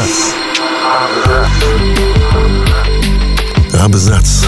Абзац. 0.00 0.32
Абзац. 3.78 4.44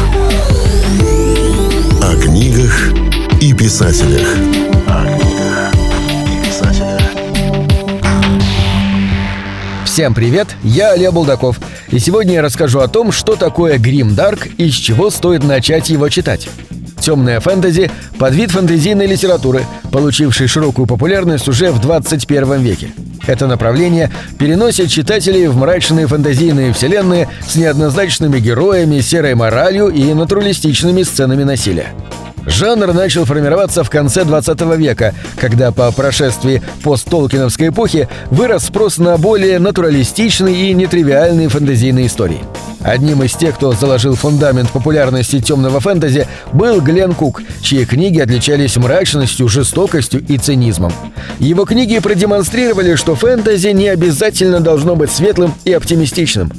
О 2.03 2.17
книгах 2.17 2.93
и 3.39 3.53
писателях. 3.53 4.27
О 4.87 5.05
книгах 5.05 5.75
и 6.25 6.47
писателях. 6.47 7.03
Всем 9.85 10.15
привет, 10.15 10.49
я 10.63 10.93
Олег 10.93 11.13
Булдаков, 11.13 11.61
и 11.89 11.99
сегодня 11.99 12.35
я 12.35 12.43
расскажу 12.43 12.79
о 12.81 12.89
том, 12.89 13.13
что 13.13 13.37
такое 13.37 13.77
Грим 13.77 14.15
Дарк 14.15 14.47
и 14.57 14.71
с 14.71 14.75
чего 14.75 15.11
стоит 15.11 15.45
начать 15.45 15.91
его 15.91 16.09
читать. 16.09 16.49
Темная 17.03 17.41
фэнтези– 17.41 17.91
подвид 18.19 18.53
фэнтезийной 18.53 19.07
литературы, 19.07 19.65
получивший 19.91 20.47
широкую 20.47 20.87
популярность 20.87 21.49
уже 21.49 21.73
в 21.73 21.81
21 21.81 22.61
веке. 22.61 22.93
Это 23.27 23.49
направление 23.49 24.13
переносит 24.39 24.89
читателей 24.89 25.49
в 25.49 25.57
мрачные 25.57 26.07
фэнтезийные 26.07 26.73
вселенные 26.73 27.29
с 27.45 27.57
неоднозначными 27.57 28.39
героями, 28.39 29.01
серой 29.01 29.35
моралью 29.35 29.89
и 29.89 30.15
натуралистичными 30.15 31.03
сценами 31.03 31.43
насилия. 31.43 31.89
Жанр 32.47 32.93
начал 32.93 33.25
формироваться 33.25 33.83
в 33.83 33.91
конце 33.91 34.25
20 34.25 34.61
века, 34.77 35.13
когда 35.41 35.73
по 35.73 35.91
прошествии 35.91 36.63
посттолкиновской 36.85 37.69
эпохи 37.69 38.09
вырос 38.31 38.67
спрос 38.67 38.99
на 38.99 39.19
более 39.19 39.59
натуралистичные 39.59 40.71
и 40.71 40.75
нетривиальные 40.75 41.49
фэнтезийные 41.49 42.07
истории. 42.07 42.43
Одним 42.85 43.23
из 43.23 43.33
тех, 43.35 43.55
кто 43.55 43.73
заложил 43.73 44.15
фундамент 44.15 44.71
популярности 44.71 45.41
темного 45.41 45.81
фэнтези, 45.81 46.27
был 46.53 46.81
Глен 46.81 47.15
Кук, 47.15 47.43
чьи 47.61 47.85
книги 47.85 48.19
отличались 48.19 48.77
мрачностью, 48.77 49.49
жестокостью 49.49 50.25
и 50.27 50.39
цинизмом. 50.39 50.93
Его 51.39 51.65
книги 51.65 51.99
продемонстрировали, 51.99 52.97
что 52.97 53.15
фэнтези 53.15 53.69
не 53.69 53.89
обязательно 53.89 54.61
должно 54.61 54.97
быть 54.97 55.11
светлым 55.11 55.55
и 55.65 55.73
оптимистичным. 55.73 56.53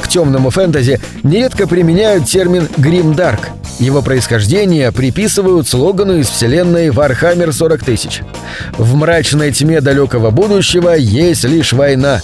К 0.00 0.08
темному 0.08 0.50
фэнтези 0.50 1.00
нередко 1.22 1.66
применяют 1.66 2.26
термин 2.26 2.68
«грим 2.76 3.14
дарк», 3.14 3.50
его 3.78 4.02
происхождение 4.02 4.92
приписывают 4.92 5.66
слогану 5.66 6.18
из 6.18 6.28
вселенной 6.28 6.88
Warhammer 6.88 7.50
40 7.52 7.84
тысяч. 7.84 8.22
В 8.78 8.94
мрачной 8.94 9.52
тьме 9.52 9.80
далекого 9.80 10.30
будущего 10.30 10.90
есть 10.90 11.44
лишь 11.44 11.72
война. 11.72 12.22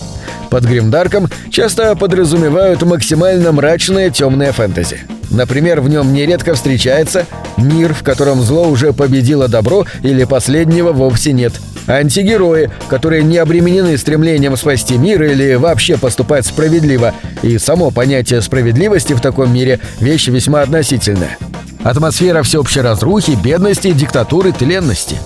Под 0.51 0.65
гримдарком 0.65 1.29
часто 1.51 1.95
подразумевают 1.95 2.83
максимально 2.83 3.53
мрачное 3.53 4.11
темное 4.11 4.53
фэнтези. 4.53 5.03
Например, 5.31 5.81
в 5.81 5.89
нем 5.89 6.13
нередко 6.13 6.55
встречается 6.55 7.25
мир, 7.57 7.95
в 7.95 8.03
котором 8.03 8.43
зло 8.43 8.69
уже 8.69 8.93
победило 8.93 9.47
добро 9.47 9.87
или 10.03 10.25
последнего 10.25 10.93
вовсе 10.93 11.33
нет. 11.33 11.53
Антигерои, 11.87 12.71
которые 12.89 13.23
не 13.23 13.39
обременены 13.39 13.97
стремлением 13.97 14.57
спасти 14.57 14.99
мир 14.99 15.23
или 15.23 15.55
вообще 15.55 15.97
поступать 15.97 16.47
справедливо. 16.47 17.15
И 17.43 17.59
само 17.59 17.91
понятие 17.91 18.43
справедливости 18.43 19.13
в 19.13 19.21
таком 19.21 19.53
мире– 19.55 19.79
вещь 20.01 20.29
весьма 20.29 20.63
относительная. 20.63 21.39
Атмосфера 21.83 22.43
всеобщей 22.43 22.81
разрухи, 22.81 23.39
бедности, 23.43 23.93
диктатуры, 23.93 24.53
тленности. 24.53 25.17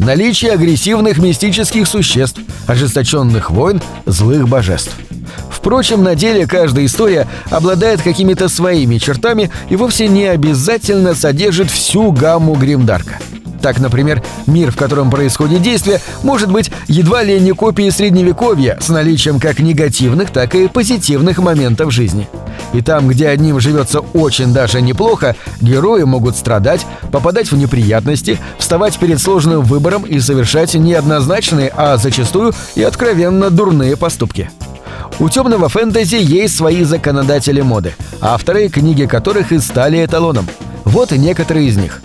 Наличие 0.00 0.52
агрессивных 0.52 1.18
мистических 1.18 1.86
существ, 1.86 2.40
ожесточенных 2.66 3.50
войн, 3.50 3.82
злых 4.06 4.48
божеств. 4.48 4.92
Впрочем, 5.50 6.02
на 6.02 6.14
деле 6.14 6.46
каждая 6.46 6.86
история 6.86 7.28
обладает 7.50 8.00
какими-то 8.00 8.48
своими 8.48 8.96
чертами 8.96 9.50
и 9.68 9.76
вовсе 9.76 10.08
не 10.08 10.24
обязательно 10.24 11.14
содержит 11.14 11.70
всю 11.70 12.12
гамму 12.12 12.54
Гримдарка. 12.54 13.18
Так, 13.62 13.78
например, 13.78 14.22
мир, 14.46 14.70
в 14.70 14.76
котором 14.76 15.10
происходит 15.10 15.62
действие, 15.62 16.00
может 16.22 16.50
быть 16.50 16.70
едва 16.88 17.22
ли 17.22 17.38
не 17.40 17.52
копией 17.52 17.90
средневековья 17.90 18.78
с 18.80 18.88
наличием 18.88 19.38
как 19.38 19.58
негативных, 19.58 20.30
так 20.30 20.54
и 20.54 20.68
позитивных 20.68 21.38
моментов 21.38 21.92
жизни. 21.92 22.28
И 22.72 22.82
там, 22.82 23.08
где 23.08 23.28
одним 23.28 23.60
живется 23.60 24.00
очень 24.00 24.52
даже 24.52 24.80
неплохо, 24.80 25.36
герои 25.60 26.02
могут 26.04 26.36
страдать, 26.36 26.86
попадать 27.12 27.50
в 27.50 27.56
неприятности, 27.56 28.38
вставать 28.58 28.98
перед 28.98 29.20
сложным 29.20 29.62
выбором 29.62 30.04
и 30.04 30.20
совершать 30.20 30.74
неоднозначные, 30.74 31.72
а 31.76 31.96
зачастую 31.96 32.52
и 32.74 32.82
откровенно 32.82 33.50
дурные 33.50 33.96
поступки. 33.96 34.50
У 35.18 35.28
темного 35.28 35.68
фэнтези 35.68 36.16
есть 36.16 36.56
свои 36.56 36.84
законодатели 36.84 37.60
моды, 37.60 37.92
авторы, 38.20 38.68
книги 38.68 39.04
которых 39.04 39.52
и 39.52 39.58
стали 39.58 40.02
эталоном. 40.04 40.48
Вот 40.84 41.10
некоторые 41.10 41.68
из 41.68 41.76
них. 41.76 42.02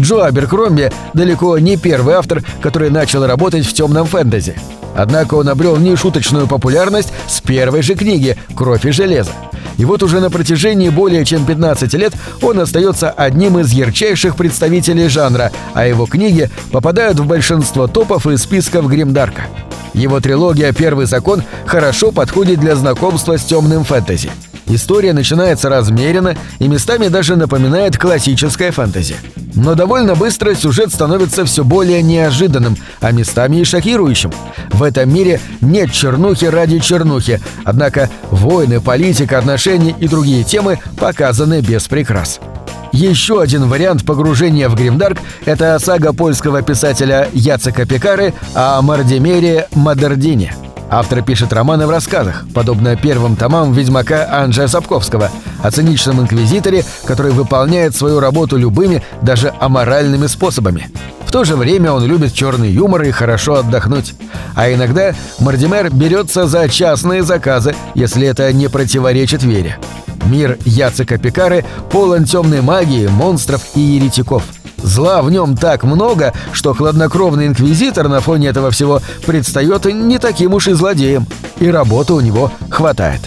Джо 0.00 0.24
Аберкромби 0.24 0.92
далеко 1.12 1.58
не 1.58 1.76
первый 1.76 2.14
автор, 2.14 2.42
который 2.60 2.90
начал 2.90 3.26
работать 3.26 3.66
в 3.66 3.72
темном 3.72 4.06
фэнтези. 4.06 4.56
Однако 4.96 5.34
он 5.34 5.48
обрел 5.48 5.76
нешуточную 5.76 6.46
популярность 6.46 7.12
с 7.28 7.40
первой 7.40 7.82
же 7.82 7.94
книги 7.94 8.36
«Кровь 8.54 8.86
и 8.86 8.92
железо». 8.92 9.32
И 9.76 9.84
вот 9.84 10.02
уже 10.02 10.20
на 10.20 10.30
протяжении 10.30 10.88
более 10.88 11.24
чем 11.24 11.44
15 11.44 11.92
лет 11.94 12.14
он 12.42 12.60
остается 12.60 13.10
одним 13.10 13.58
из 13.58 13.72
ярчайших 13.72 14.36
представителей 14.36 15.08
жанра, 15.08 15.50
а 15.72 15.86
его 15.86 16.06
книги 16.06 16.48
попадают 16.70 17.18
в 17.18 17.26
большинство 17.26 17.88
топов 17.88 18.26
и 18.26 18.36
списков 18.36 18.86
Гримдарка. 18.86 19.46
Его 19.92 20.20
трилогия 20.20 20.72
«Первый 20.72 21.06
закон» 21.06 21.42
хорошо 21.66 22.12
подходит 22.12 22.60
для 22.60 22.76
знакомства 22.76 23.36
с 23.36 23.44
темным 23.44 23.84
фэнтези. 23.84 24.30
История 24.66 25.12
начинается 25.12 25.68
размеренно 25.68 26.36
и 26.58 26.68
местами 26.68 27.08
даже 27.08 27.36
напоминает 27.36 27.98
классическое 27.98 28.72
фэнтези. 28.72 29.16
Но 29.54 29.74
довольно 29.74 30.14
быстро 30.14 30.54
сюжет 30.54 30.92
становится 30.92 31.44
все 31.44 31.64
более 31.64 32.02
неожиданным, 32.02 32.76
а 33.00 33.12
местами 33.12 33.56
и 33.56 33.64
шокирующим. 33.64 34.32
В 34.70 34.82
этом 34.82 35.12
мире 35.12 35.40
нет 35.60 35.92
чернухи 35.92 36.46
ради 36.46 36.80
чернухи, 36.80 37.40
однако 37.64 38.10
войны, 38.30 38.80
политика, 38.80 39.38
отношения 39.38 39.94
и 39.98 40.08
другие 40.08 40.42
темы 40.42 40.80
показаны 40.98 41.60
без 41.60 41.86
прикрас. 41.86 42.40
Еще 42.92 43.40
один 43.40 43.68
вариант 43.68 44.04
погружения 44.04 44.68
в 44.68 44.76
Гримдарк– 44.76 45.18
это 45.46 45.76
сага 45.80 46.12
польского 46.12 46.62
писателя 46.62 47.28
Яцека 47.32 47.86
Пекары 47.86 48.34
о 48.54 48.80
Мардемере 48.82 49.66
Мадердине. 49.74 50.54
Автор 50.90 51.22
пишет 51.22 51.52
романы 51.52 51.86
в 51.86 51.90
рассказах, 51.90 52.44
подобно 52.54 52.96
первым 52.96 53.36
томам 53.36 53.72
«Ведьмака» 53.72 54.28
Анджея 54.30 54.68
Сапковского, 54.68 55.30
о 55.62 55.70
циничном 55.70 56.20
инквизиторе, 56.20 56.84
который 57.04 57.32
выполняет 57.32 57.96
свою 57.96 58.20
работу 58.20 58.56
любыми, 58.56 59.02
даже 59.22 59.52
аморальными 59.60 60.26
способами. 60.26 60.88
В 61.26 61.32
то 61.32 61.42
же 61.42 61.56
время 61.56 61.90
он 61.90 62.04
любит 62.04 62.32
черный 62.32 62.70
юмор 62.70 63.02
и 63.02 63.10
хорошо 63.10 63.54
отдохнуть. 63.56 64.14
А 64.54 64.72
иногда 64.72 65.14
Мардимер 65.40 65.90
берется 65.90 66.46
за 66.46 66.68
частные 66.68 67.24
заказы, 67.24 67.74
если 67.94 68.26
это 68.28 68.52
не 68.52 68.68
противоречит 68.68 69.42
вере. 69.42 69.78
Мир 70.26 70.58
Яцека 70.64 71.18
Пикары 71.18 71.64
полон 71.90 72.24
темной 72.24 72.60
магии, 72.60 73.08
монстров 73.08 73.62
и 73.74 73.80
еретиков. 73.80 74.44
Зла 74.84 75.22
в 75.22 75.30
нем 75.30 75.56
так 75.56 75.82
много, 75.82 76.34
что 76.52 76.74
хладнокровный 76.74 77.46
инквизитор 77.46 78.08
на 78.08 78.20
фоне 78.20 78.48
этого 78.48 78.70
всего 78.70 79.00
предстает 79.24 79.86
не 79.86 80.18
таким 80.18 80.52
уж 80.52 80.68
и 80.68 80.74
злодеем. 80.74 81.26
И 81.58 81.70
работы 81.70 82.12
у 82.12 82.20
него 82.20 82.52
хватает. 82.68 83.22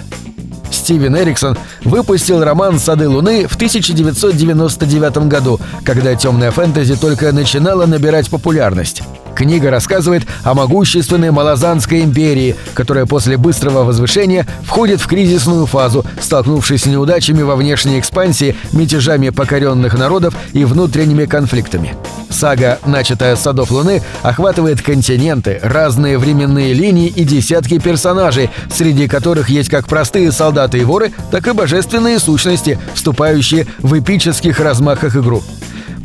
Стивен 0.70 1.18
Эриксон 1.18 1.58
выпустил 1.84 2.44
роман 2.44 2.78
«Сады 2.78 3.10
Луны» 3.10 3.48
в 3.48 3.56
1999 3.56 5.18
году, 5.28 5.60
когда 5.84 6.14
темная 6.16 6.52
фэнтези 6.52 6.96
только 6.96 7.32
начинала 7.32 7.88
набирать 7.88 8.30
популярность. 8.30 9.02
Книга 9.38 9.70
рассказывает 9.70 10.24
о 10.44 10.56
могущественной 10.56 11.30
Малазанской 11.30 12.02
империи, 12.02 12.56
которая 12.74 13.06
после 13.06 13.38
быстрого 13.38 13.84
возвышения 13.84 14.48
входит 14.64 15.00
в 15.00 15.06
кризисную 15.06 15.68
фазу, 15.68 16.04
столкнувшись 16.20 16.82
с 16.82 16.86
неудачами 16.88 17.44
во 17.44 17.56
внешней 17.56 18.00
экспансии, 18.00 18.56
мятежами 18.72 19.30
покоренных 19.30 19.94
народов 19.96 20.34
и 20.54 20.66
внутренними 20.66 21.26
конфликтами. 21.26 21.94
Сага, 22.32 22.80
начатая 22.88 23.36
с 23.36 23.42
садов 23.42 23.70
Луны, 23.70 24.02
охватывает 24.24 24.82
континенты, 24.82 25.60
разные 25.62 26.18
временные 26.18 26.74
линии 26.74 27.08
и 27.08 27.24
десятки 27.24 27.78
персонажей, 27.78 28.50
среди 28.72 29.08
которых 29.08 29.50
есть 29.50 29.70
как 29.70 29.88
простые 29.88 30.32
солдаты 30.32 30.80
и 30.80 30.84
воры, 30.84 31.12
так 31.30 31.48
и 31.48 31.52
божественные 31.52 32.18
сущности, 32.18 32.80
вступающие 32.96 33.68
в 33.78 34.00
эпических 34.00 34.60
размахах 34.60 35.16
игру. 35.16 35.44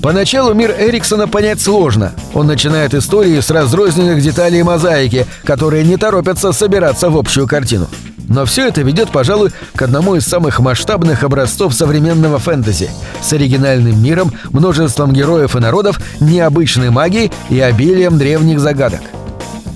Поначалу 0.03 0.53
мир 0.53 0.75
Эриксона 0.77 1.29
понять 1.29 1.61
сложно. 1.61 2.13
Он 2.35 2.49
начинает 2.49 2.93
истории 2.93 3.39
с 3.39 3.51
разрозненных 3.51 4.21
деталей 4.21 4.65
мозаики, 4.65 5.27
которые 5.45 5.85
не 5.85 5.97
торопятся 5.97 6.51
собираться 6.51 7.09
в 7.09 7.17
общую 7.17 7.47
картину. 7.47 7.87
Но 8.29 8.45
все 8.45 8.67
это 8.67 8.83
ведет, 8.83 9.11
пожалуй, 9.11 9.53
к 9.77 9.83
одному 9.83 10.17
из 10.17 10.27
самых 10.27 10.59
масштабных 10.59 11.23
образцов 11.23 11.73
современного 11.73 12.39
фэнтези 12.39 12.91
с 13.23 13.33
оригинальным 13.33 14.03
миром, 14.03 14.33
множеством 14.51 15.13
героев 15.13 15.55
и 15.55 15.61
народов, 15.61 16.01
необычной 16.19 16.91
магией 16.91 17.31
и 17.49 17.61
обилием 17.61 18.19
древних 18.19 18.59
загадок. 18.59 19.03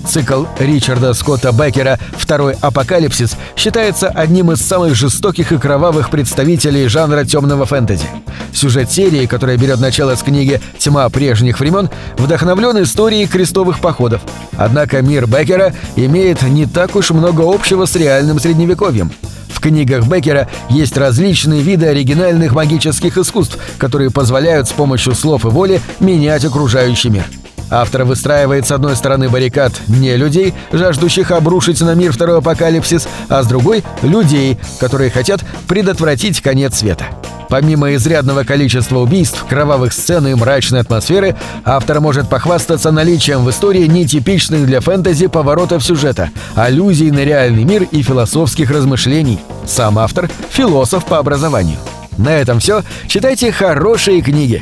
Цикл 0.07 0.45
Ричарда 0.57 1.13
Скотта 1.13 1.51
Беккера 1.51 1.99
«Второй 2.17 2.55
апокалипсис» 2.61 3.35
считается 3.57 4.07
одним 4.07 4.51
из 4.53 4.61
самых 4.61 4.95
жестоких 4.95 5.51
и 5.51 5.57
кровавых 5.57 6.09
представителей 6.09 6.87
жанра 6.87 7.25
темного 7.25 7.65
фэнтези. 7.65 8.07
Сюжет 8.53 8.89
серии, 8.89 9.25
которая 9.25 9.57
берет 9.57 9.81
начало 9.81 10.15
с 10.15 10.23
книги 10.23 10.61
«Тьма 10.77 11.09
прежних 11.09 11.59
времен», 11.59 11.89
вдохновлен 12.17 12.81
историей 12.83 13.27
крестовых 13.27 13.79
походов. 13.79 14.21
Однако 14.55 15.01
мир 15.01 15.27
Беккера 15.27 15.73
имеет 15.97 16.41
не 16.41 16.65
так 16.65 16.95
уж 16.95 17.11
много 17.11 17.41
общего 17.43 17.85
с 17.85 17.95
реальным 17.95 18.39
средневековьем. 18.39 19.11
В 19.49 19.59
книгах 19.59 20.07
Беккера 20.07 20.47
есть 20.69 20.95
различные 20.97 21.61
виды 21.61 21.87
оригинальных 21.87 22.53
магических 22.53 23.17
искусств, 23.17 23.57
которые 23.77 24.09
позволяют 24.09 24.69
с 24.69 24.71
помощью 24.71 25.15
слов 25.15 25.43
и 25.45 25.49
воли 25.49 25.81
менять 25.99 26.45
окружающий 26.45 27.09
мир. 27.09 27.25
Автор 27.69 28.03
выстраивает 28.05 28.65
с 28.65 28.71
одной 28.71 28.95
стороны 28.95 29.29
баррикад 29.29 29.73
не 29.87 30.15
людей, 30.15 30.53
жаждущих 30.71 31.31
обрушить 31.31 31.81
на 31.81 31.95
мир 31.95 32.13
второй 32.13 32.39
апокалипсис, 32.39 33.07
а 33.29 33.43
с 33.43 33.47
другой— 33.47 33.83
людей, 34.01 34.57
которые 34.79 35.11
хотят 35.11 35.41
предотвратить 35.67 36.41
конец 36.41 36.77
света. 36.77 37.07
Помимо 37.49 37.95
изрядного 37.95 38.43
количества 38.43 38.99
убийств, 38.99 39.45
кровавых 39.47 39.93
сцен 39.93 40.27
и 40.27 40.33
мрачной 40.33 40.81
атмосферы, 40.81 41.35
автор 41.63 42.01
может 42.01 42.29
похвастаться 42.29 42.91
наличием 42.91 43.45
в 43.45 43.49
истории 43.49 43.87
нетипичных 43.87 44.65
для 44.65 44.81
фэнтези 44.81 45.27
поворотов 45.27 45.83
сюжета, 45.83 46.29
аллюзий 46.55 47.11
на 47.11 47.23
реальный 47.23 47.63
мир 47.63 47.83
и 47.83 48.01
философских 48.01 48.69
размышлений. 48.69 49.39
Сам 49.65 49.97
автор— 49.97 50.29
философ 50.49 51.05
по 51.05 51.19
образованию. 51.19 51.77
На 52.17 52.35
этом 52.35 52.59
все. 52.59 52.83
Читайте 53.07 53.51
хорошие 53.51 54.21
книги. 54.21 54.61